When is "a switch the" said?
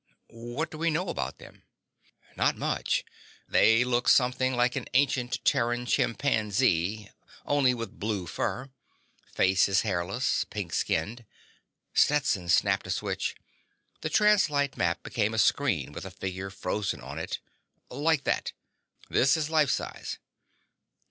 12.87-14.09